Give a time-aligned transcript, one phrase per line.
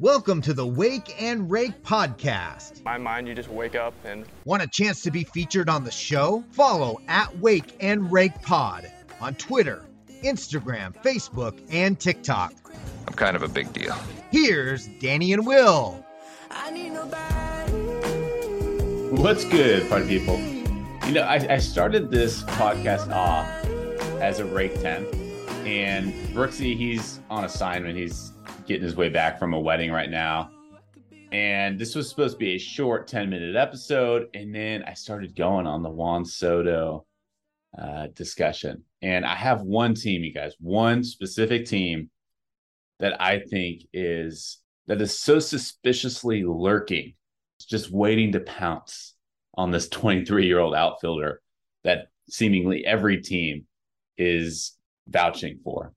[0.00, 2.84] Welcome to the Wake and Rake podcast.
[2.84, 5.90] my mind, you just wake up and Want a chance to be featured on the
[5.92, 6.42] show?
[6.50, 9.84] Follow at Wake and Rake Pod on Twitter,
[10.24, 12.52] Instagram, Facebook, and TikTok.
[13.06, 13.94] I'm kind of a big deal.
[14.32, 16.04] Here's Danny and Will.
[19.12, 20.40] What's good, party people?
[21.06, 23.46] You know, I, I started this podcast off
[24.20, 25.06] as a rake 10,
[25.66, 27.96] and Brooksy, he's on assignment.
[27.96, 28.32] He's
[28.66, 30.50] getting his way back from a wedding right now.
[31.32, 34.28] And this was supposed to be a short 10 minute episode.
[34.34, 37.06] And then I started going on the Juan Soto
[37.76, 38.84] uh, discussion.
[39.02, 42.10] And I have one team, you guys, one specific team
[43.00, 47.14] that I think is that is so suspiciously lurking,
[47.68, 49.14] just waiting to pounce
[49.54, 51.40] on this 23 year old outfielder
[51.82, 53.66] that seemingly every team
[54.16, 54.76] is
[55.08, 55.92] vouching for.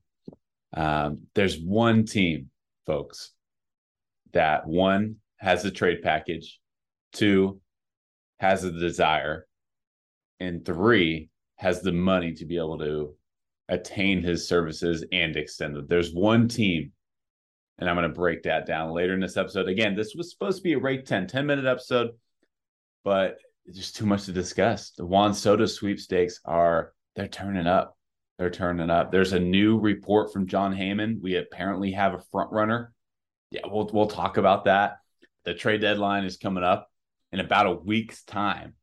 [0.74, 2.50] Um, there's one team,
[2.88, 3.32] folks,
[4.32, 6.58] that one has a trade package,
[7.12, 7.60] two
[8.40, 9.46] has a desire,
[10.40, 13.14] and three has the money to be able to
[13.68, 15.86] attain his services and extend them.
[15.86, 16.92] There's one team,
[17.78, 19.68] and I'm going to break that down later in this episode.
[19.68, 22.12] Again, this was supposed to be a rate 10, 10 minute episode,
[23.04, 23.36] but
[23.70, 24.92] just too much to discuss.
[24.92, 27.97] The Juan Soto sweepstakes are they're turning up.
[28.38, 29.10] They're turning up.
[29.10, 31.20] There's a new report from Jon Heyman.
[31.20, 32.92] We apparently have a front runner.
[33.50, 34.98] Yeah, we'll we'll talk about that.
[35.44, 36.88] The trade deadline is coming up
[37.32, 38.74] in about a week's time.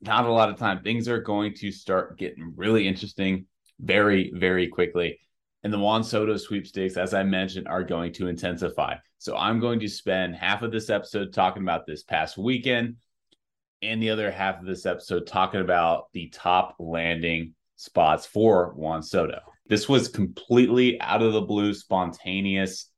[0.00, 0.82] Not a lot of time.
[0.82, 3.46] Things are going to start getting really interesting
[3.80, 5.18] very, very quickly.
[5.62, 8.96] And the Juan Soto sweepstakes, as I mentioned, are going to intensify.
[9.18, 12.96] So I'm going to spend half of this episode talking about this past weekend
[13.80, 19.02] and the other half of this episode talking about the top landing spots for Juan
[19.02, 19.40] Soto.
[19.66, 22.90] This was completely out of the blue, spontaneous,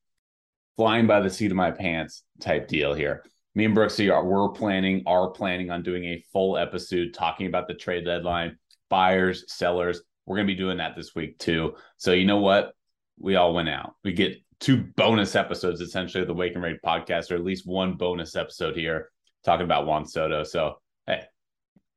[0.77, 3.25] flying by the seat of my pants type deal here.
[3.55, 7.69] Me and Brooksy are we're planning are planning on doing a full episode talking about
[7.69, 8.59] the trade deadline,
[8.91, 10.03] buyers, sellers.
[10.27, 11.77] We're gonna be doing that this week too.
[11.97, 12.73] So you know what?
[13.19, 13.95] We all went out.
[14.05, 17.67] We get two bonus episodes essentially of the Wake and Rake podcast, or at least
[17.67, 19.11] one bonus episode here
[19.45, 20.43] talking about Juan Soto.
[20.43, 20.75] So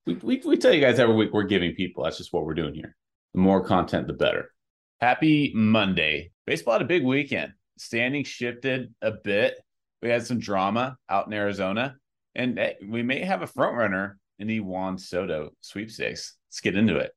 [0.10, 2.04] we, we, we tell you guys every week we're giving people.
[2.04, 2.96] That's just what we're doing here.
[3.34, 4.52] The more content, the better.
[5.00, 6.32] Happy Monday.
[6.48, 7.54] Baseball had a big weekend.
[7.78, 9.56] Standing shifted a bit.
[10.02, 11.98] We had some drama out in Arizona,
[12.34, 16.38] and we may have a front runner in the Juan Soto sweepstakes.
[16.48, 17.12] Let's get into it.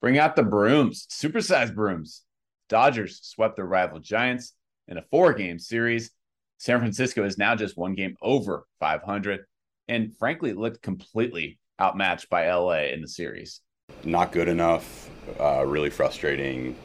[0.00, 2.22] Bring out the brooms, supersized brooms.
[2.68, 4.54] Dodgers swept their rival Giants
[4.88, 6.10] in a four game series.
[6.58, 9.44] San Francisco is now just one game over 500
[9.88, 13.60] and frankly looked completely outmatched by LA in the series.
[14.04, 16.76] not good enough, uh, really frustrating,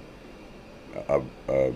[1.07, 1.73] a, a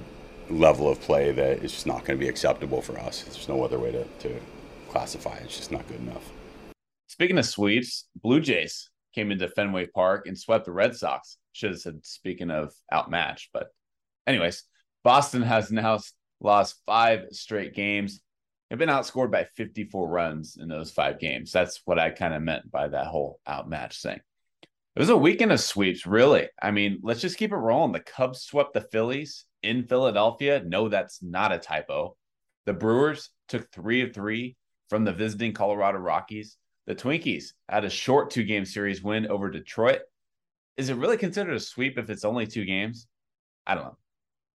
[0.49, 3.23] level of play that is just not going to be acceptable for us.
[3.23, 4.39] There's no other way to, to
[4.89, 5.43] classify it.
[5.43, 6.31] It's just not good enough.
[7.07, 11.37] Speaking of sweeps, Blue Jays came into Fenway Park and swept the Red Sox.
[11.53, 13.67] Should have said speaking of outmatched, but
[14.25, 14.63] anyways,
[15.03, 15.99] Boston has now
[16.41, 18.21] lost five straight games.
[18.73, 21.51] They've been outscored by 54 runs in those five games.
[21.51, 24.19] That's what I kind of meant by that whole outmatch thing.
[24.95, 26.49] It was a weekend of sweeps, really.
[26.59, 27.91] I mean, let's just keep it rolling.
[27.91, 30.63] The Cubs swept the Phillies in Philadelphia.
[30.65, 32.17] No, that's not a typo.
[32.65, 34.57] The Brewers took three of three
[34.89, 36.57] from the visiting Colorado Rockies.
[36.87, 40.01] The Twinkies had a short two game series win over Detroit.
[40.77, 43.05] Is it really considered a sweep if it's only two games?
[43.67, 43.97] I don't know.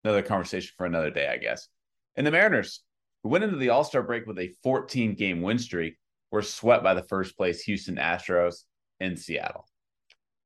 [0.02, 1.68] Another conversation for another day, I guess.
[2.16, 2.82] And the Mariners,
[3.22, 5.96] who went into the All Star break with a 14 game win streak,
[6.30, 8.64] were swept by the first place Houston Astros
[9.00, 9.66] in Seattle.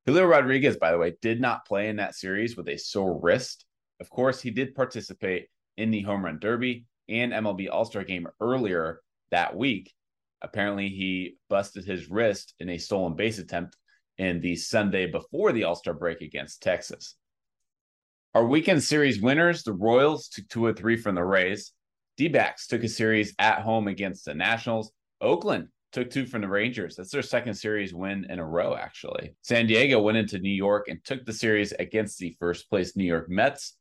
[0.07, 3.65] Julio Rodriguez, by the way, did not play in that series with a sore wrist.
[4.01, 8.27] Of course, he did participate in the home run derby and MLB All Star game
[8.41, 9.01] earlier
[9.31, 9.93] that week.
[10.41, 13.77] Apparently, he busted his wrist in a stolen base attempt
[14.19, 17.17] in the Sunday before the All Star break against Texas.
[18.35, 21.73] Our weekend series winners, the Royals took two or three from the Rays.
[22.17, 24.93] D backs took a series at home against the Nationals.
[25.21, 26.97] Oakland took two from the Rangers.
[26.97, 29.35] That's their second series win in a row, actually.
[29.43, 33.05] San Diego went into New York and took the series against the first place New
[33.05, 33.77] York Mets.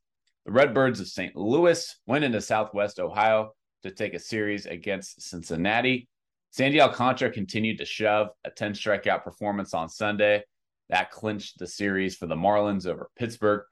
[0.46, 1.36] The Redbirds of St.
[1.36, 6.08] Louis went into Southwest Ohio to take a series against Cincinnati.
[6.52, 10.44] Sandy Alcantara continued to shove a 10 strikeout performance on Sunday.
[10.90, 13.64] That clinched the series for the Marlins over Pittsburgh.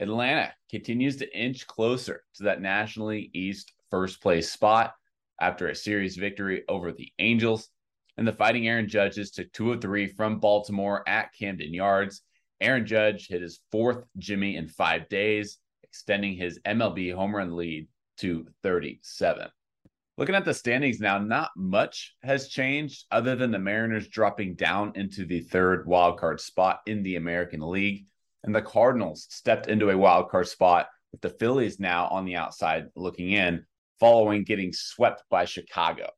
[0.00, 4.94] Atlanta continues to inch closer to that Nationally East first place spot
[5.40, 7.68] after a series victory over the Angels.
[8.16, 12.22] And the Fighting Aaron Judges took two of three from Baltimore at Camden Yards.
[12.60, 17.86] Aaron Judge hit his fourth Jimmy in five days, extending his MLB home run lead
[18.18, 19.48] to 37.
[20.16, 24.92] Looking at the standings now, not much has changed other than the Mariners dropping down
[24.96, 28.06] into the third wildcard spot in the American League.
[28.42, 32.86] And the Cardinals stepped into a wildcard spot with the Phillies now on the outside
[32.96, 33.64] looking in,
[34.00, 36.10] following getting swept by Chicago.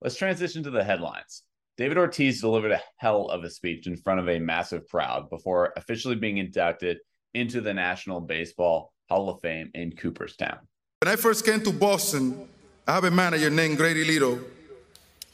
[0.00, 1.42] Let's transition to the headlines.
[1.76, 5.72] David Ortiz delivered a hell of a speech in front of a massive crowd before
[5.76, 6.98] officially being inducted
[7.34, 10.58] into the National Baseball Hall of Fame in Cooperstown.
[11.02, 12.48] When I first came to Boston,
[12.86, 14.40] I have a manager named Grady Little,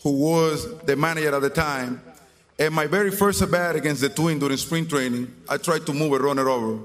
[0.03, 2.01] who was the manager at the time.
[2.59, 5.93] And my very first at bat against the Twins during spring training, I tried to
[5.93, 6.83] move a runner over.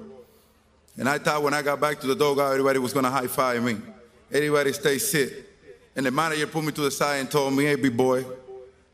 [0.97, 3.27] And I thought when I got back to the dugout, everybody was going to high
[3.27, 3.77] five me.
[4.33, 5.49] Everybody stay sit.
[5.95, 8.23] And the manager put me to the side and told me, "Hey, big boy,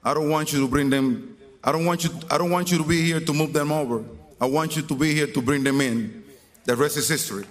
[0.03, 1.37] I don't want you to bring them.
[1.63, 2.09] I don't want you.
[2.31, 4.03] I don't want you to be here to move them over.
[4.41, 6.23] I want you to be here to bring them in.
[6.65, 7.45] The rest is history."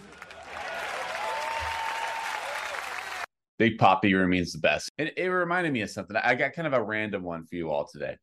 [3.59, 4.91] Big Poppy remains the best.
[4.99, 6.17] And it reminded me of something.
[6.17, 8.17] I got kind of a random one for you all today.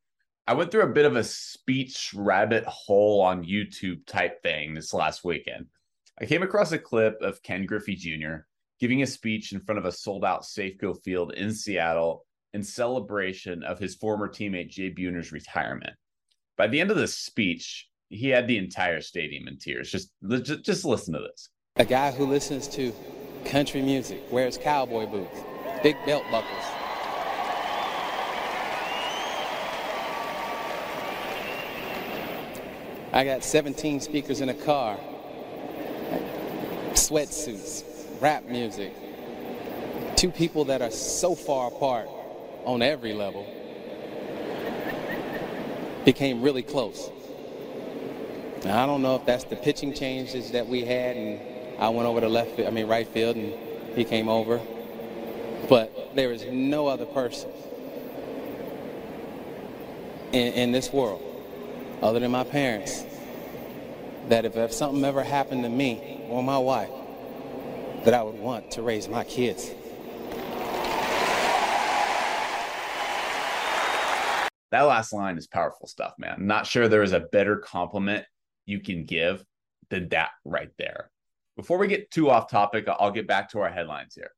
[0.46, 4.94] I went through a bit of a speech rabbit hole on YouTube type thing this
[4.94, 5.68] last weekend.
[6.20, 8.46] I came across a clip of Ken Griffey Jr.
[8.80, 13.64] giving a speech in front of a sold out Safeco Field in Seattle in celebration
[13.64, 15.94] of his former teammate Jay Buhner's retirement.
[16.58, 19.92] By the end of the speech, he had the entire stadium in tears.
[19.92, 21.50] Just, just, just listen to this.
[21.78, 22.94] A guy who listens to
[23.46, 25.40] country music, wears cowboy boots,
[25.82, 26.64] big belt buckles.
[33.12, 34.98] I got 17 speakers in a car,
[36.94, 37.84] sweatsuits,
[38.24, 38.94] rap music,
[40.16, 42.08] two people that are so far apart
[42.64, 43.46] on every level
[46.06, 47.10] became really close.
[48.64, 52.08] Now, I don't know if that's the pitching changes that we had and I went
[52.08, 53.54] over to left, I mean right field, and
[53.94, 54.62] he came over.
[55.68, 57.50] But there is no other person
[60.32, 61.22] in, in this world,
[62.02, 63.04] other than my parents,
[64.30, 66.90] that if, if something ever happened to me or my wife,
[68.04, 69.72] that I would want to raise my kids.
[74.72, 76.36] That last line is powerful stuff, man.
[76.38, 78.26] I'm not sure there is a better compliment
[78.66, 79.46] you can give
[79.90, 81.12] than that right there.
[81.56, 84.32] Before we get too off topic, I'll get back to our headlines here.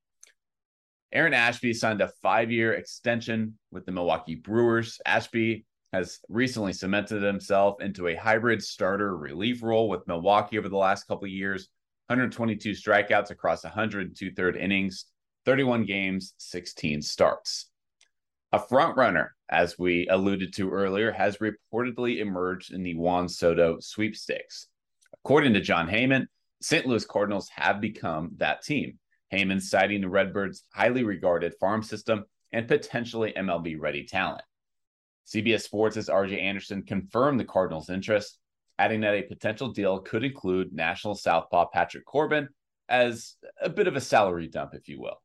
[1.13, 4.99] Aaron Ashby signed a five year extension with the Milwaukee Brewers.
[5.05, 10.75] Ashby has recently cemented himself into a hybrid starter relief role with Milwaukee over the
[10.75, 11.69] last couple of years
[12.07, 15.05] 122 strikeouts across 102 third innings,
[15.45, 17.67] 31 games, 16 starts.
[18.51, 23.79] A front runner, as we alluded to earlier, has reportedly emerged in the Juan Soto
[23.79, 24.67] sweepstakes.
[25.23, 26.27] According to Jon Heyman,
[26.61, 26.85] St.
[26.85, 28.99] Louis Cardinals have become that team.
[29.33, 34.43] Heyman citing the Redbirds' highly regarded farm system and potentially MLB ready talent.
[35.27, 38.37] CBS Sports' RJ Anderson confirmed the Cardinals' interest,
[38.77, 42.49] adding that a potential deal could include national southpaw Patrick Corbin
[42.89, 45.21] as a bit of a salary dump, if you will.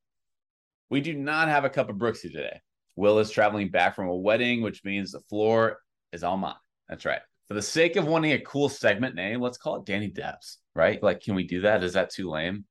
[0.89, 2.61] We do not have a cup of Brooksy today.
[2.97, 5.79] Will is traveling back from a wedding, which means the floor
[6.13, 6.55] is all mine.
[6.89, 7.21] That's right.
[7.49, 11.03] For the sake of wanting a cool segment name, let's call it Danny Debs, right?
[11.03, 11.83] Like, can we do that?
[11.83, 12.65] Is that too lame?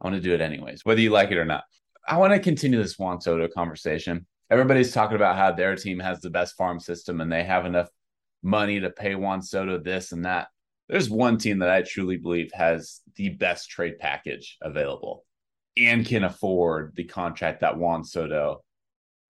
[0.00, 1.64] I want to do it anyways, whether you like it or not.
[2.06, 4.26] I want to continue this Juan Soto conversation.
[4.50, 7.88] Everybody's talking about how their team has the best farm system and they have enough
[8.42, 10.48] money to pay Juan Soto this and that.
[10.88, 15.24] There's one team that I truly believe has the best trade package available
[15.76, 18.62] and can afford the contract that Juan Soto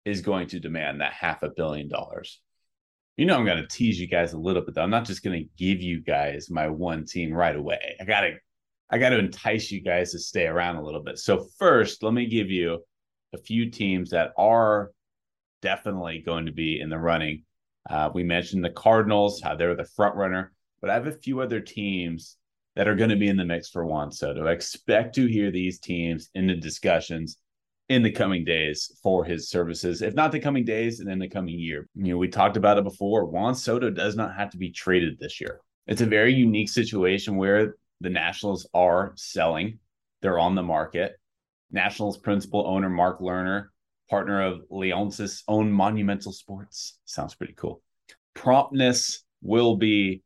[0.05, 2.41] is going to demand that half a billion dollars
[3.17, 4.83] you know I'm going to tease you guys a little bit though.
[4.83, 7.97] I'm not just going to give you guys my one team right away.
[8.01, 8.35] I got to
[8.91, 11.19] I got to entice you guys to stay around a little bit.
[11.19, 12.85] So first, let me give you
[13.35, 14.93] a few teams that are
[15.61, 17.43] definitely going to be in the running.
[17.89, 21.41] Uh, we mentioned the Cardinals, how they're the front runner, but I have a few
[21.41, 22.37] other teams
[22.75, 24.47] that are going to be in the mix for Juan Soto.
[24.47, 27.39] I expect to hear these teams in the discussions
[27.89, 31.29] in the coming days for his services, if not the coming days and in the
[31.29, 31.89] coming year.
[31.95, 33.27] You know, we talked about it before.
[33.27, 35.61] Juan Soto does not have to be traded this year.
[35.87, 39.79] It's a very unique situation where the Nationals are selling,
[40.21, 41.13] they're on the market.
[41.71, 43.69] Nationals principal owner Mark Lerner,
[44.09, 46.99] partner of Leonsis own Monumental Sports.
[47.05, 47.83] Sounds pretty cool.
[48.35, 50.23] Promptness will be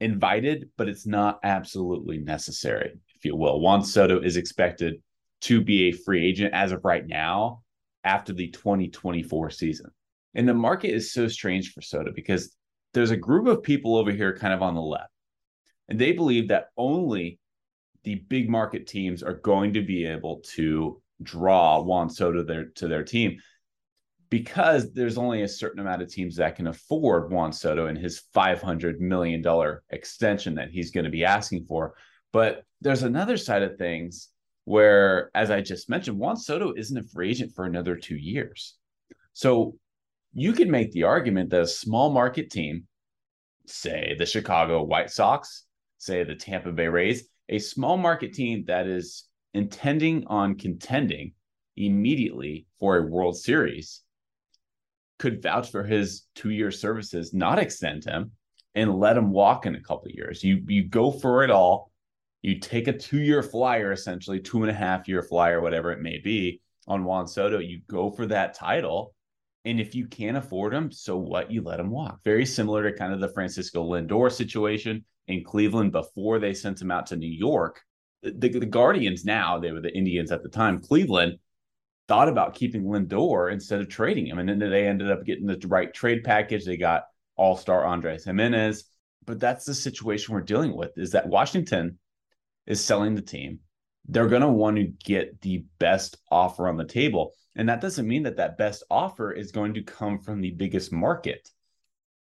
[0.00, 3.60] invited, but it's not absolutely necessary, if you will.
[3.60, 5.02] Juan Soto is expected
[5.42, 7.62] to be a free agent as of right now
[8.04, 9.90] after the 2024 season.
[10.34, 12.54] And the market is so strange for Soto because
[12.92, 15.10] there's a group of people over here kind of on the left,
[15.88, 17.38] and they believe that only
[18.04, 22.88] the big market teams are going to be able to draw Juan Soto their, to
[22.88, 23.38] their team
[24.30, 28.22] because there's only a certain amount of teams that can afford Juan Soto and his
[28.34, 29.44] $500 million
[29.90, 31.94] extension that he's going to be asking for.
[32.32, 34.30] But there's another side of things
[34.64, 38.76] where, as I just mentioned, Juan Soto isn't a free agent for another two years.
[39.34, 39.76] So
[40.32, 42.88] you can make the argument that a small market team,
[43.66, 45.64] say the Chicago White Sox,
[45.98, 49.24] say the Tampa Bay Rays, a small market team that is
[49.54, 51.32] intending on contending
[51.76, 54.02] immediately for a World Series
[55.18, 58.32] could vouch for his two year services, not extend him,
[58.74, 60.42] and let him walk in a couple years.
[60.42, 61.90] You you go for it all.
[62.42, 66.02] You take a two year flyer, essentially two and a half year flyer, whatever it
[66.02, 67.58] may be, on Juan Soto.
[67.58, 69.14] You go for that title.
[69.66, 71.50] And if you can't afford him, so what?
[71.50, 72.20] You let him walk.
[72.22, 76.90] Very similar to kind of the Francisco Lindor situation in Cleveland before they sent him
[76.90, 77.80] out to New York.
[78.24, 80.80] The, the Guardians now, they were the Indians at the time.
[80.80, 81.38] Cleveland
[82.08, 84.38] thought about keeping Lindor instead of trading him.
[84.38, 86.64] And then they ended up getting the right trade package.
[86.64, 87.04] They got
[87.36, 88.84] all star Andres Gimenez.
[89.26, 91.98] But that's the situation we're dealing with is that Washington
[92.66, 93.60] is selling the team.
[94.06, 97.32] They're going to want to get the best offer on the table.
[97.56, 100.92] And that doesn't mean that that best offer is going to come from the biggest
[100.92, 101.48] market.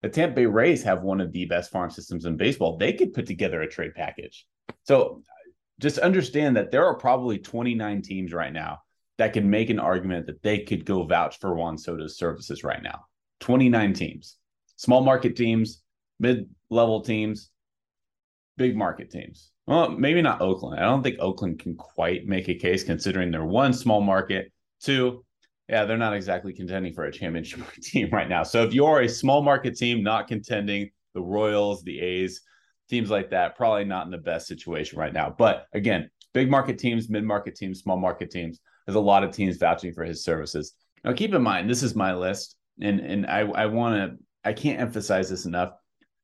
[0.01, 2.77] The Tampa Bay Rays have one of the best farm systems in baseball.
[2.77, 4.45] They could put together a trade package.
[4.83, 5.23] So
[5.79, 8.79] just understand that there are probably 29 teams right now
[9.17, 12.81] that could make an argument that they could go vouch for Juan Soto's services right
[12.81, 13.05] now.
[13.39, 14.37] 29 teams,
[14.75, 15.81] small market teams,
[16.19, 17.49] mid level teams,
[18.57, 19.51] big market teams.
[19.65, 20.79] Well, maybe not Oakland.
[20.79, 25.23] I don't think Oakland can quite make a case considering they're one small market, two,
[25.69, 28.43] yeah, they're not exactly contending for a championship team right now.
[28.43, 32.41] So if you're a small market team not contending, the Royals, the A's,
[32.89, 35.33] teams like that, probably not in the best situation right now.
[35.37, 39.31] But again, big market teams, mid market teams, small market teams, there's a lot of
[39.31, 40.73] teams vouching for his services.
[41.03, 44.53] Now, keep in mind, this is my list, and and I I want to I
[44.53, 45.73] can't emphasize this enough.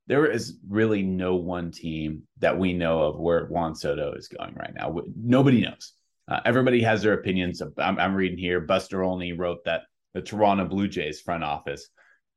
[0.08, 4.54] There is really no one team that we know of where Juan Soto is going
[4.56, 4.96] right now.
[5.16, 5.94] Nobody knows.
[6.28, 7.62] Uh, everybody has their opinions.
[7.78, 8.62] I'm, I'm reading here.
[8.62, 11.90] Buster Olney wrote that the Toronto Blue Jays front office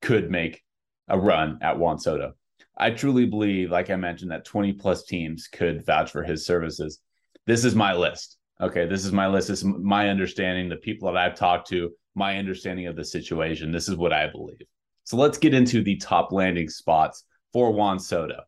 [0.03, 0.63] could make
[1.09, 2.35] a run at Juan Soto.
[2.79, 7.01] I truly believe, like I mentioned, that 20 plus teams could vouch for his services.
[7.47, 9.49] This is my list okay, this is my list.
[9.49, 13.73] This is my understanding, the people that I've talked to, my understanding of the situation.
[13.73, 14.63] This is what I believe.
[15.05, 18.41] So let's get into the top landing spots for Juan Soto.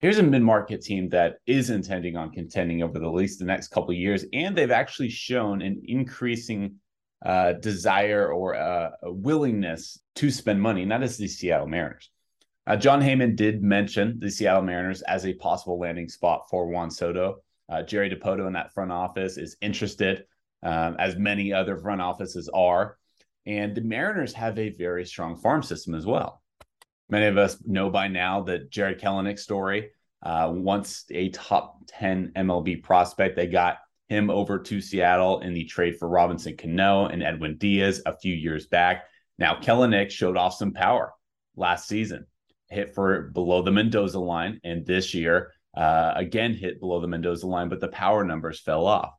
[0.00, 3.92] Here's a mid-market team that is intending on contending over the least the next couple
[3.94, 6.76] years, and they've actually shown an increasing
[7.24, 10.84] uh, desire or uh, willingness to spend money.
[10.84, 12.10] That is the Seattle Mariners.
[12.66, 16.90] Uh, Jon Heyman did mention the Seattle Mariners as a possible landing spot for Juan
[16.90, 17.36] Soto.
[17.68, 20.24] Uh, Jerry Dipoto in that front office is interested,
[20.62, 22.96] um, as many other front offices are.
[23.44, 26.42] And the Mariners have a very strong farm system as well.
[27.08, 29.90] Many of us know by now that Jarred Kelenic story.
[30.22, 35.64] Uh, once a top 10 MLB prospect, they got him over to Seattle in the
[35.64, 39.04] trade for Robinson Cano and Edwin Diaz a few years back.
[39.38, 41.12] Now, Kelenic showed off some power
[41.54, 42.26] last season,
[42.68, 47.46] hit for below the Mendoza line, and this year uh, again hit below the Mendoza
[47.46, 49.12] line, but the power numbers fell off.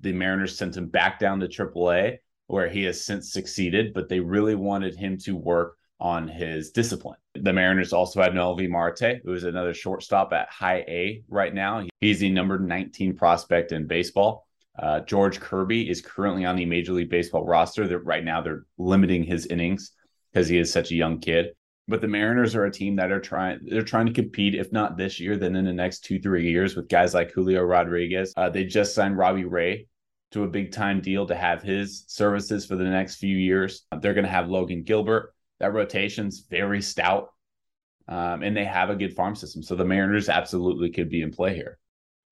[0.00, 4.20] The Mariners sent him back down to AAA, where he has since succeeded, but they
[4.20, 7.16] really wanted him to work on his discipline.
[7.34, 11.86] The Mariners also had Noelvi Marte, who is another shortstop at high A right now.
[12.00, 14.46] He's the number 19 prospect in baseball.
[14.78, 17.86] Uh, George Kirby is currently on the Major League Baseball roster.
[17.86, 19.92] That right now they're limiting his innings
[20.32, 21.54] because he is such a young kid.
[21.86, 24.96] But the Mariners are a team that are trying they're trying to compete, if not
[24.96, 28.32] this year, then in the next two, three years with guys like Julio Rodriguez.
[28.36, 29.86] Uh, they just signed Robbie Ray
[30.32, 33.86] to a big time deal to have his services for the next few years.
[34.00, 35.34] They're going to have Logan Gilbert.
[35.60, 37.28] That rotation's very stout.
[38.08, 39.62] Um, and they have a good farm system.
[39.62, 41.78] So the Mariners absolutely could be in play here.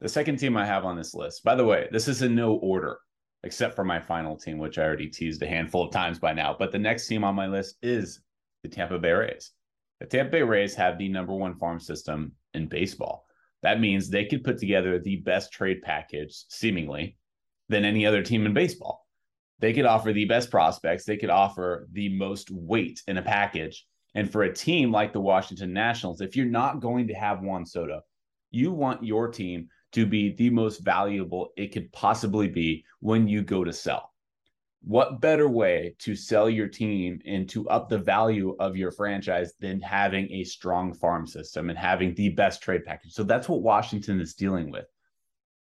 [0.00, 2.54] The second team I have on this list, by the way, this is in no
[2.54, 2.98] order
[3.44, 6.54] except for my final team, which I already teased a handful of times by now.
[6.58, 8.20] But the next team on my list is
[8.62, 9.50] the Tampa Bay Rays.
[10.00, 13.26] The Tampa Bay Rays have the number one farm system in baseball.
[13.62, 17.16] That means they could put together the best trade package, seemingly,
[17.68, 19.06] than any other team in baseball.
[19.60, 23.86] They could offer the best prospects, they could offer the most weight in a package.
[24.14, 27.64] And for a team like the Washington Nationals, if you're not going to have Juan
[27.64, 28.00] Soto,
[28.50, 33.42] you want your team to be the most valuable it could possibly be when you
[33.42, 34.11] go to sell
[34.84, 39.52] what better way to sell your team and to up the value of your franchise
[39.60, 43.12] than having a strong farm system and having the best trade package?
[43.12, 44.86] So that's what Washington is dealing with.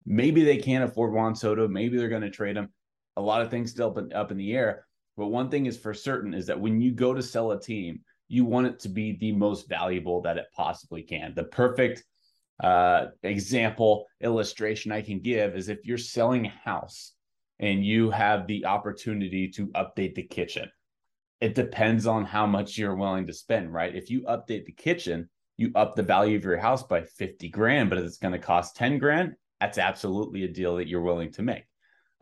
[0.06, 1.68] Maybe they can't afford Juan Soto.
[1.68, 2.70] Maybe they're going to trade him.
[3.16, 4.86] a lot of things still up in, the air.
[5.16, 8.00] But one thing is for certain is that when you go to sell a team,
[8.28, 11.34] you want it to be the most valuable that it possibly can.
[11.34, 12.04] The perfect
[12.62, 17.12] uh, example illustration I can give is if you're selling a house
[17.60, 20.68] and you have the opportunity to update the kitchen.
[21.40, 23.94] It depends on how much you're willing to spend, right?
[23.94, 27.90] If you update the kitchen, you up the value of your house by 50 grand,
[27.90, 31.32] but if it's going to cost 10 grand, that's absolutely a deal that you're willing
[31.32, 31.64] to make.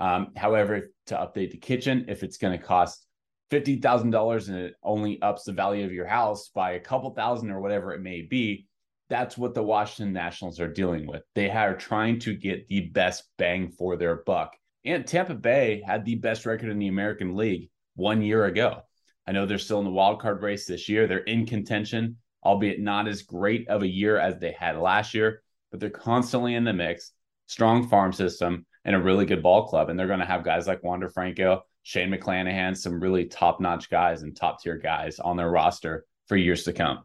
[0.00, 3.06] Um, however, to update the kitchen, if it's going to cost
[3.52, 7.60] $50,000 and it only ups the value of your house by a couple thousand or
[7.60, 8.66] whatever it may be,
[9.08, 11.22] that's what the Washington Nationals are dealing with.
[11.34, 14.54] They are trying to get the best bang for their buck.
[14.88, 18.84] And Tampa Bay had the best record in the American League one year ago.
[19.26, 21.06] I know they're still in the wild card race this year.
[21.06, 25.42] They're in contention, albeit not as great of a year as they had last year,
[25.70, 27.12] but they're constantly in the mix.
[27.48, 29.90] Strong farm system and a really good ball club.
[29.90, 33.90] And they're going to have guys like Wander Franco, Shane McClanahan, some really top notch
[33.90, 37.00] guys and top tier guys on their roster for years to come.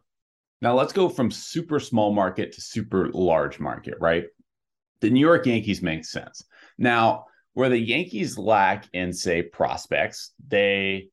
[0.62, 4.24] Now let's go from super small market to super large market, right?
[5.02, 6.44] The New York Yankees make sense.
[6.78, 11.08] Now, where the Yankees lack in, say, prospects, they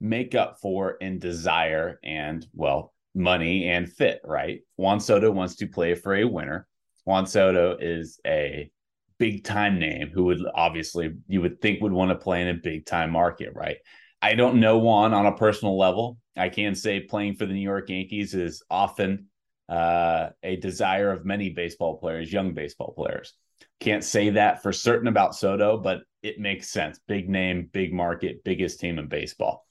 [0.00, 4.60] make up for in desire and, well, money and fit, right?
[4.76, 6.66] Juan Soto wants to play for a winner.
[7.04, 8.70] Juan Soto is a
[9.18, 12.54] big time name who would obviously you would think would want to play in a
[12.54, 13.76] big time market, right?
[14.20, 16.18] I don't know Juan on a personal level.
[16.36, 19.26] I can say playing for the New York Yankees is often
[19.68, 23.34] uh, a desire of many baseball players, young baseball players.
[23.80, 26.98] Can't say that for certain about Soto, but it makes sense.
[27.06, 29.66] Big name, big market, biggest team in baseball.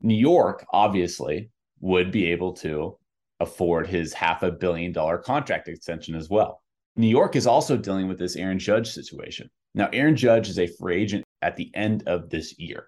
[0.00, 2.98] New York, obviously, would be able to
[3.40, 6.62] afford his half a billion dollar contract extension as well.
[6.96, 9.50] New York is also dealing with this Aaron Judge situation.
[9.74, 12.86] Now, Aaron Judge is a free agent at the end of this year.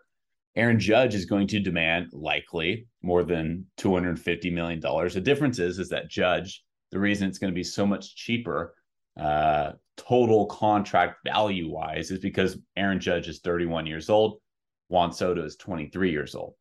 [0.57, 4.81] Aaron Judge is going to demand likely more than $250 million.
[4.81, 8.75] The difference is, is that Judge, the reason it's going to be so much cheaper
[9.21, 14.41] uh, total contract value wise is because Aaron Judge is 31 years old,
[14.89, 16.55] Juan Soto is 23 years old.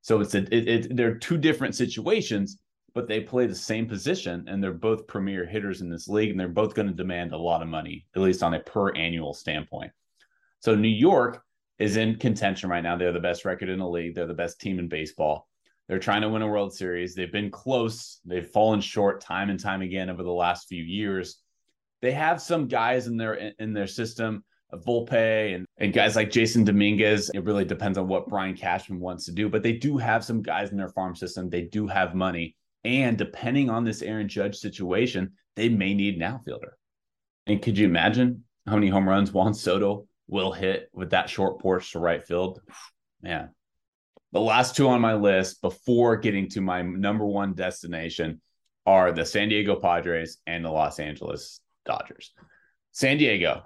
[0.00, 2.58] So it's a, it, it, they're two different situations,
[2.94, 6.40] but they play the same position and they're both premier hitters in this league and
[6.40, 9.34] they're both going to demand a lot of money, at least on a per annual
[9.34, 9.92] standpoint.
[10.60, 11.42] So New York
[11.78, 12.96] is in contention right now.
[12.96, 14.14] They're the best record in the league.
[14.14, 15.48] They're the best team in baseball.
[15.88, 17.14] They're trying to win a World Series.
[17.14, 18.20] They've been close.
[18.24, 21.38] They've fallen short time and time again over the last few years.
[22.02, 26.30] They have some guys in their in their system, uh, Volpe and, and guys like
[26.30, 27.30] Jasson Dominguez.
[27.34, 30.42] It really depends on what Brian Cashman wants to do, but they do have some
[30.42, 31.48] guys in their farm system.
[31.48, 32.56] They do have money.
[32.84, 36.76] And depending on this Aaron Judge situation, they may need an outfielder.
[37.46, 41.60] And could you imagine how many home runs Juan Soto will hit with that short
[41.60, 42.60] porch to right field.
[43.22, 43.50] Man,
[44.32, 48.40] the last two on my list before getting to my number one destination
[48.84, 52.32] are the San Diego Padres and the Los Angeles Dodgers.
[52.92, 53.62] San Diego,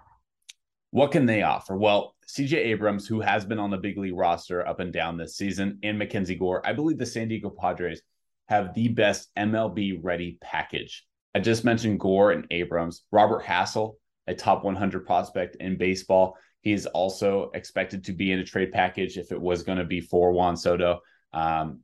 [0.90, 1.76] what can they offer?
[1.76, 5.37] Well, CJ Abrams, who has been on the big league roster up and down this
[5.37, 8.02] season, and Mackenzie Gore, I believe the San Diego Padres
[8.48, 11.06] have the best MLB ready package.
[11.35, 13.04] I just mentioned Gore and Abrams.
[13.12, 13.94] Robert Hassell,
[14.26, 18.72] a top 100 prospect in baseball, He is also expected to be in a trade
[18.72, 21.00] package if it was going to be for Juan Soto.
[21.33, 21.80] Um,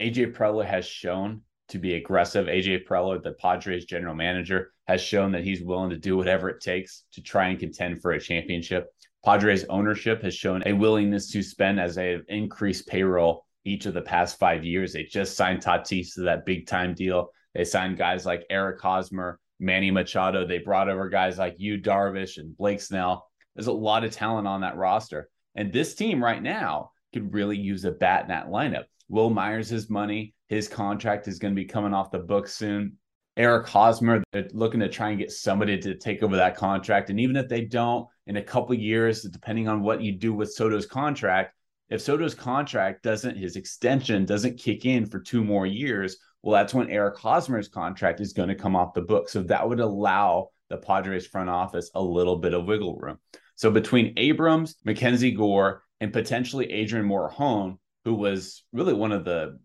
[0.00, 2.46] AJ Preller has shown to be aggressive.
[2.46, 6.60] AJ Preller, the Padres general manager, has shown that he's willing to do whatever it
[6.60, 8.88] takes to try and contend for a championship.
[9.24, 13.94] Padres ownership has shown a willingness to spend as they have increased payroll each of
[13.94, 14.92] the past five years.
[14.92, 17.30] They just signed Tatis to that big time deal.
[17.54, 20.46] They signed guys like Eric Hosmer, Manny Machado.
[20.46, 23.28] They brought over guys like Yu, Darvish and Blake Snell.
[23.56, 25.28] There's a lot of talent on that roster.
[25.56, 28.84] And this team right now could really use a bat in that lineup.
[29.08, 32.96] Wil Myers' money, his contract is going to be coming off the books soon.
[33.36, 37.10] Eric Hosmer, they're looking to try and get somebody to take over that contract.
[37.10, 40.54] And even if they don't, in a couple years, depending on what you do with
[40.54, 41.54] Soto's contract,
[41.90, 46.74] if Soto's contract doesn't, his extension doesn't kick in for two more years, well, that's
[46.74, 49.28] when Eric Hosmer's contract is going to come off the book.
[49.28, 53.18] So that would allow the Padres front office a little bit of wiggle room.
[53.54, 59.58] So between Abrams, Mackenzie Gore, and potentially Adrian Morejon, who was really one of the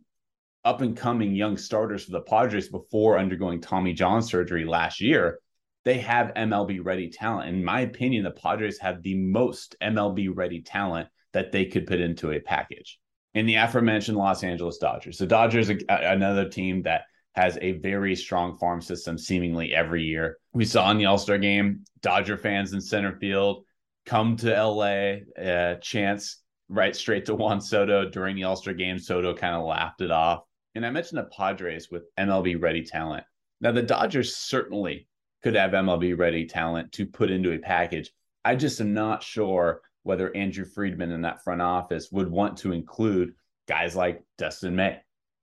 [0.64, 5.40] up and coming young starters for the Padres before undergoing Tommy John surgery last year,
[5.84, 7.50] they have MLB ready talent.
[7.50, 12.00] In my opinion, the Padres have the most MLB ready talent that they could put
[12.00, 13.00] into a package.
[13.34, 18.16] In the aforementioned Los Angeles Dodgers, the Dodgers are another team that has a very
[18.16, 20.38] strong farm system seemingly every year.
[20.54, 23.64] We saw in the All Star game, Dodger fans in center field
[24.06, 25.42] come to LA.
[25.42, 29.00] Uh, chance right straight to Juan Soto during the All Star game.
[29.00, 30.42] Soto kind of laughed it off.
[30.76, 33.24] And I mentioned the Padres with MLB ready talent.
[33.60, 35.08] Now, the Dodgers certainly
[35.44, 38.12] could have MLB ready talent to put into a package.
[38.46, 42.72] I just am not sure whether Andrew Friedman in that front office would want to
[42.72, 43.34] include
[43.68, 45.00] guys like Dustin May,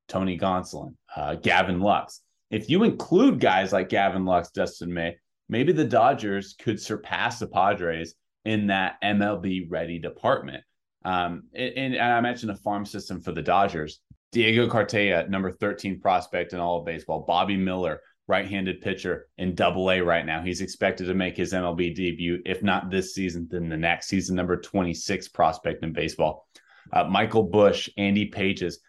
[0.08, 2.22] Tony Gonsolin, uh, Gavin Lux.
[2.50, 5.16] If you include guys like Gavin Lux, Dustin May,
[5.48, 8.14] maybe the Dodgers could surpass the Padres
[8.44, 10.64] in that MLB ready department.
[11.04, 14.00] Um, and, and I mentioned a farm system for the Dodgers.
[14.32, 17.24] Diego Cartaya, number 13 prospect in all of baseball.
[17.26, 20.42] Bobby Miller, right-handed pitcher in double A right now.
[20.42, 24.36] He's expected to make his MLB debut, if not this season, then the next season,
[24.36, 26.46] number 26 prospect in baseball.
[26.92, 28.80] Uh, Michael Busch, Andy Pages.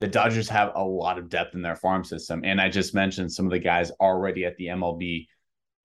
[0.00, 2.42] The Dodgers have a lot of depth in their farm system.
[2.44, 5.26] And I just mentioned some of the guys already at the MLB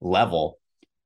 [0.00, 0.58] level.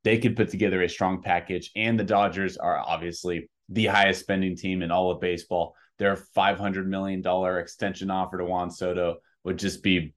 [0.04, 1.70] They could put together a strong package.
[1.76, 5.74] And the Dodgers are obviously the highest spending team in all of baseball.
[5.98, 7.22] Their $500 million
[7.58, 10.14] extension offer to Juan Soto would just be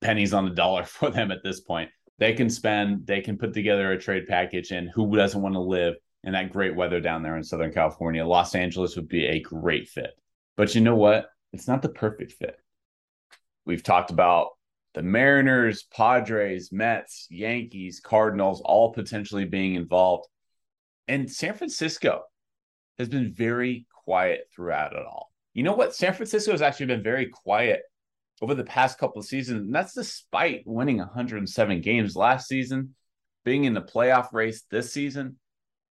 [0.00, 1.90] pennies on the dollar for them at this point.
[2.18, 5.60] They can spend, they can put together a trade package, and who doesn't want to
[5.60, 8.24] live in that great weather down there in Southern California?
[8.24, 10.12] Los Angeles would be a great fit.
[10.56, 11.28] But you know what?
[11.52, 12.58] It's not the perfect fit.
[13.66, 14.50] We've talked about
[14.94, 20.26] the Mariners, Padres, Mets, Yankees, Cardinals, all potentially being involved.
[21.06, 22.22] And San Francisco
[22.98, 25.30] has been very quiet throughout it all.
[25.52, 25.94] You know what?
[25.94, 27.82] San Francisco has actually been very quiet
[28.40, 32.94] over the past couple of seasons, and that's despite winning 107 games last season,
[33.44, 35.38] being in the playoff race this season.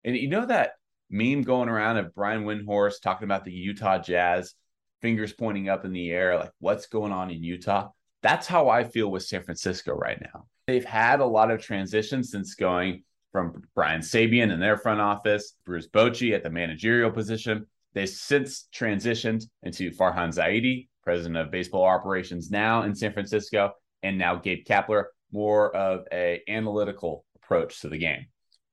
[0.04, 0.74] And you know that
[1.10, 4.54] meme going around of Brian Windhorst talking about the Utah Jazz,
[5.02, 7.89] fingers pointing up in the air, like what's going on in Utah?
[8.24, 10.45] That's how I feel with San Francisco right now.
[10.67, 15.56] They've had a lot of transition since going from Brian Sabean in their front office,
[15.65, 17.65] Bruce Bochy at the managerial position.
[17.93, 23.73] They've since transitioned into Farhan Zaidi, president of baseball operations now in San Francisco,
[24.04, 28.25] and now Gabe Kapler, more of a analytical approach to the game.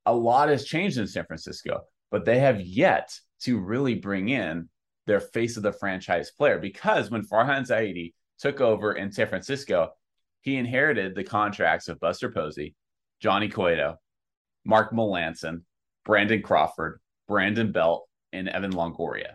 [0.07, 4.69] A lot has changed in San Francisco, but they have yet to really bring in
[5.07, 9.91] their face of the franchise player because when Farhan Zaidi took over in San Francisco,
[10.43, 12.75] he inherited the contracts of Buster Posey,
[13.21, 13.97] Johnny Cueto,
[14.65, 15.63] Mark Melancon,
[16.05, 19.35] Brandon Crawford, Brandon Belt, and Evan Longoria.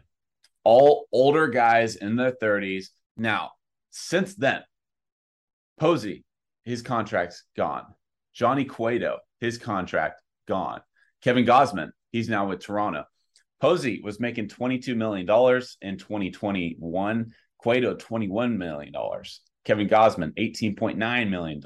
[0.63, 2.87] All older guys in their 30s.
[3.17, 3.51] Now,
[3.89, 4.61] since then,
[5.79, 6.23] Posey,
[6.63, 7.85] his contract's gone.
[8.33, 10.81] Johnny Cueto, his contract gone.
[11.21, 13.05] Kevin Gausman, he's now with Toronto.
[13.61, 15.21] Posey was making $22 million
[15.81, 18.93] in 2021, Cueto $21 million.
[19.63, 21.61] Kevin Gausman $18.9 million.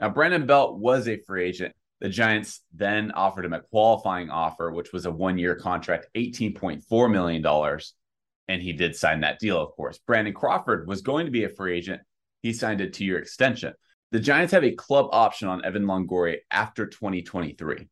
[0.00, 4.72] Now, Brandon Belt was a free agent the Giants then offered him a qualifying offer,
[4.72, 7.80] which was a one year contract, $18.4 million.
[8.48, 10.00] And he did sign that deal, of course.
[10.04, 12.02] Brandon Crawford was going to be a free agent.
[12.42, 13.72] He signed a two year extension.
[14.10, 17.86] The Giants have a club option on Evan Longoria after 2023.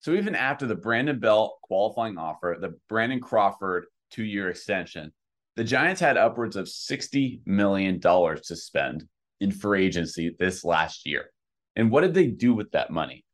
[0.00, 5.12] So even after the Brandon Belt qualifying offer, the Brandon Crawford two year extension,
[5.54, 9.06] the Giants had upwards of $60 million to spend
[9.40, 11.30] in free agency this last year.
[11.76, 13.24] And what did they do with that money?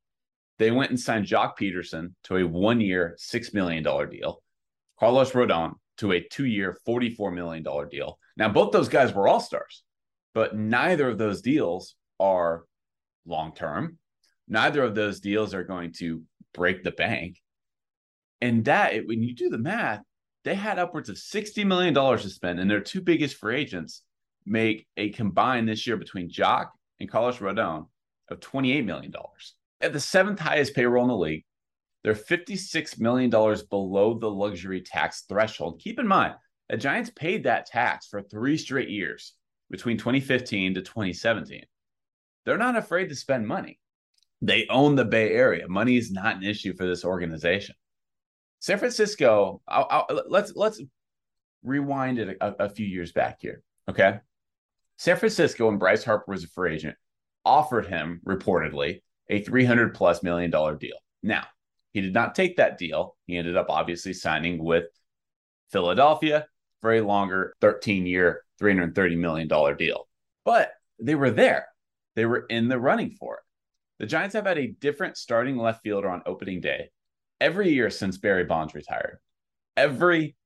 [0.59, 4.43] They went and signed Joc Pederson to a one year, $6 million deal,
[4.99, 8.19] Carlos Rodon to a two year, $44 million deal.
[8.37, 9.83] Now, both those guys were all stars,
[10.35, 12.65] but neither of those deals are
[13.27, 13.99] long term.
[14.49, 16.23] Neither of those deals are going to
[16.55, 17.41] break the bank.
[18.41, 20.03] And that, when you do the math,
[20.45, 24.03] they had upwards of $60 million to spend, and their two biggest free agents
[24.47, 26.69] make a combined this year between Joc
[27.01, 27.87] and Carlos Rodon
[28.31, 29.13] of $28 million
[29.81, 31.45] at the seventh highest payroll in the league.
[32.05, 35.81] They're $56 million below the luxury tax threshold.
[35.81, 36.35] Keep in mind,
[36.69, 39.35] the Giants paid that tax for three straight years
[39.71, 41.65] between 2015 to 2017.
[42.45, 43.79] They're not afraid to spend money.
[44.41, 45.69] They own the Bay Area.
[45.69, 47.75] Money is not an issue for this organization.
[48.61, 50.81] San Francisco, I'll, I'll, let's let's
[51.63, 53.63] rewind it a, a few years back here.
[53.89, 54.19] Okay.
[54.97, 56.97] San Francisco, when Bryce Harper was a free agent,
[57.45, 60.97] offered him reportedly a 300 plus million dollar deal.
[61.23, 61.45] Now,
[61.93, 63.17] he did not take that deal.
[63.27, 64.85] He ended up obviously signing with
[65.71, 66.47] Philadelphia
[66.81, 70.09] for a longer 13 year, $330 million deal.
[70.45, 71.67] But they were there.
[72.15, 73.41] They were in the running for it.
[73.99, 76.91] The Giants have had a different starting left fielder on opening day
[77.41, 79.19] every year since Barry Bonds retired.
[79.77, 80.37] Every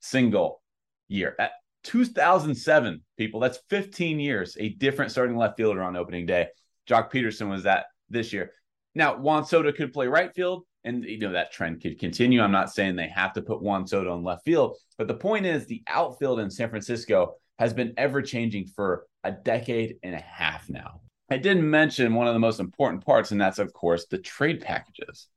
[0.00, 0.62] single
[1.08, 1.34] year.
[1.38, 1.52] At
[1.84, 6.48] 2007, people, that's 15 years, a different starting left fielder on opening day.
[6.88, 8.52] Joc Pederson was that this year.
[8.94, 10.64] Now, Juan Soto could play right field.
[10.84, 12.40] And you know that trend could continue.
[12.40, 15.44] I'm not saying they have to put Juan Soto in left field, but the point
[15.44, 20.20] is the outfield in San Francisco has been ever changing for a decade and a
[20.20, 21.00] half now.
[21.30, 24.60] I didn't mention one of the most important parts, and that's of course the trade
[24.60, 25.28] packages.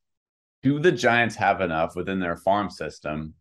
[0.64, 3.34] Do the Giants have enough within their farm system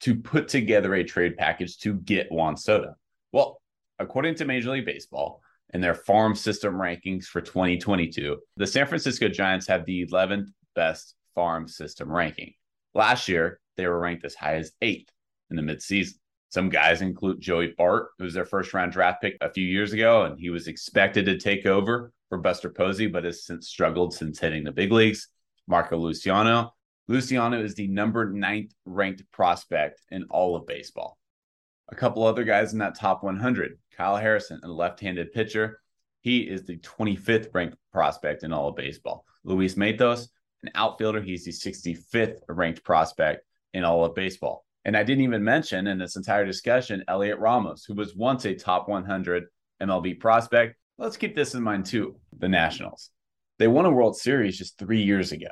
[0.00, 2.94] to put together a trade package to get Juan Soto?
[3.32, 3.62] Well,
[3.98, 9.28] according to Major League Baseball and their farm system rankings for 2022, the San Francisco
[9.28, 12.52] Giants have the 11th best farm system ranking.
[12.94, 15.10] Last year, they were ranked as high as eighth
[15.50, 16.14] in the midseason.
[16.50, 19.92] Some guys include Joey Bart, who was their first round draft pick a few years
[19.92, 24.14] ago, and he was expected to take over for Buster Posey, but has since struggled
[24.14, 25.28] since hitting the big leagues.
[25.66, 26.74] Marco Luciano.
[27.06, 31.17] Luciano is the number ninth ranked prospect in all of baseball.
[31.90, 33.78] A couple other guys in that top 100.
[33.96, 35.80] Kyle Harrison, a left handed pitcher.
[36.20, 39.24] He is the 25th ranked prospect in all of baseball.
[39.44, 40.28] Luis Matos,
[40.62, 41.22] an outfielder.
[41.22, 44.64] He's the 65th ranked prospect in all of baseball.
[44.84, 48.54] And I didn't even mention in this entire discussion Heliot Ramos, who was once a
[48.54, 49.44] top 100
[49.82, 50.76] MLB prospect.
[50.98, 53.10] Let's keep this in mind too the Nationals.
[53.58, 55.50] They won a World Series just three years ago.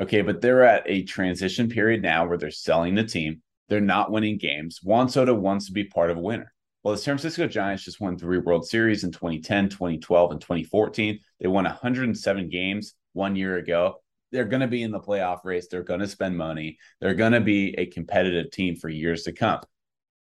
[0.00, 3.42] Okay, but they're at a transition period now where they're selling the team.
[3.68, 4.80] They're not winning games.
[4.82, 6.52] Juan Soto wants to be part of a winner.
[6.82, 11.18] Well, the San Francisco Giants just won three World Series in 2010, 2012, and 2014.
[11.40, 14.00] They won 107 games one year ago
[14.32, 15.68] they're going to be in the playoff race.
[15.68, 16.78] They're going to spend money.
[17.00, 19.60] They're going to be a competitive team for years to come.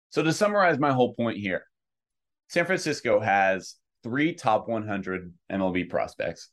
[0.10, 1.64] So, to summarize my whole point here,
[2.50, 6.50] San Francisco has three top 100 MLB prospects,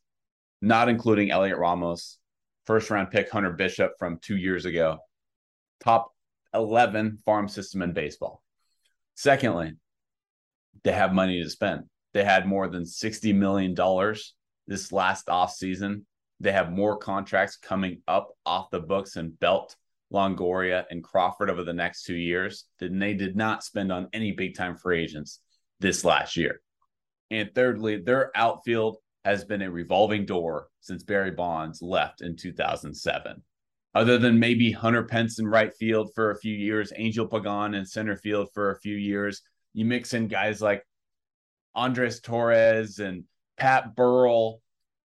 [0.61, 2.19] not including Heliot Ramos,
[2.67, 4.99] first round pick Hunter Bishop from two years ago,
[5.85, 6.13] top
[6.55, 8.43] 11 farm system in baseball.
[9.15, 9.73] Secondly,
[10.85, 11.85] they have money to spend.
[12.13, 13.75] They had more than $60 million
[14.67, 16.03] this last offseason
[16.43, 19.77] they have more contracts coming up off the books and Belt,
[20.13, 24.33] Longoria, and Crawford over the next two years than they did not spend on any
[24.33, 25.39] big time free agents
[25.79, 26.61] this last year.
[27.31, 33.41] And thirdly, their outfield has been a revolving door since Barry Bonds left in 2007.
[33.95, 37.85] Other than maybe Hunter Pence in right field for a few years, Angel Pagan in
[37.85, 39.43] center field for a few years,
[39.75, 40.83] you mix in guys like
[41.75, 43.25] Andres Torres and
[43.59, 44.63] Pat Burrell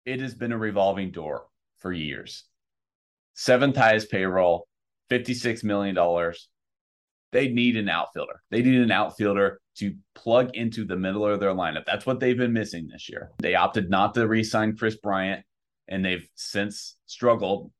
[0.04, 1.46] it has been a revolving door
[1.78, 2.44] for years.
[3.34, 4.66] Seventh highest payroll,
[5.10, 5.96] $56 million.
[7.30, 8.42] They need an outfielder.
[8.50, 11.84] They need an outfielder to plug into the middle of their lineup.
[11.86, 13.30] That's what they've been missing this year.
[13.38, 15.44] They opted not to re sign Kris Bryant,
[15.88, 17.70] and they've since struggled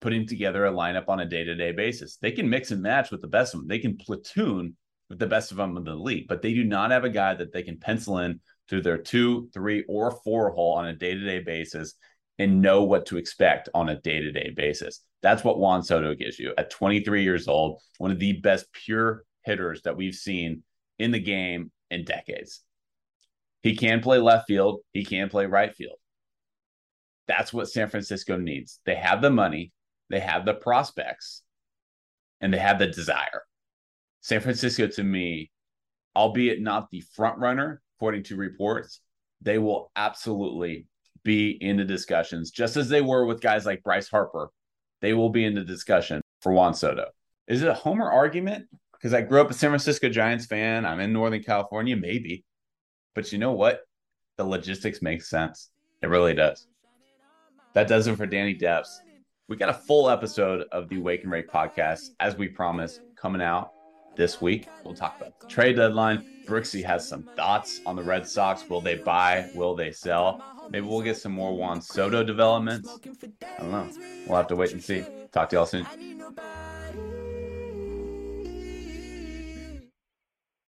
[0.00, 2.16] putting together a lineup on a day to day basis.
[2.16, 4.76] They can mix and match with the best of them, they can platoon
[5.08, 7.34] with the best of them in the league, but they do not have a guy
[7.34, 11.14] that they can pencil in to their two, three, or four hole on a day
[11.14, 11.94] to day basis
[12.38, 15.00] and know what to expect on a day to day basis.
[15.22, 19.24] That's what Juan Soto gives you at 23 years old, one of the best pure
[19.44, 20.62] hitters that we've seen
[20.98, 22.62] in the game in decades.
[23.62, 25.96] He can play left field, he can play right field.
[27.26, 28.78] That's what San Francisco needs.
[28.86, 29.72] They have the money,
[30.10, 31.42] they have the prospects,
[32.40, 33.42] and they have the desire.
[34.20, 35.50] San Francisco, to me,
[36.14, 39.00] albeit not the front runner, according to reports,
[39.40, 40.86] they will absolutely
[41.22, 44.50] be in the discussions, just as they were with guys like Bryce Harper.
[45.02, 47.06] They will be in the discussion for Juan Soto.
[47.48, 48.66] Is it a homer argument?
[48.92, 50.86] Because I grew up a San Francisco Giants fan.
[50.86, 52.44] I'm in Northern California, maybe.
[53.14, 53.80] But you know what?
[54.36, 55.70] The logistics make sense.
[56.02, 56.66] It really does.
[57.74, 59.00] That does it for Danny Depps.
[59.48, 63.40] We got a full episode of the Wake and Rake podcast, as we promised, coming
[63.40, 63.70] out
[64.16, 64.66] this week.
[64.82, 66.26] We'll talk about the trade deadline.
[66.46, 68.68] Brooksy has some thoughts on the Red Sox.
[68.68, 69.48] Will they buy?
[69.54, 70.42] Will they sell?
[70.68, 72.98] Maybe we'll get some more Juan Soto developments.
[73.44, 73.88] I don't know.
[74.26, 75.04] We'll have to wait and see.
[75.30, 75.86] Talk to y'all soon.